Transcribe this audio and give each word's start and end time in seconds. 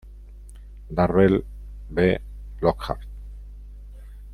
Darrell 0.89 1.45
B. 1.93 2.17
Lockhart. 2.59 3.05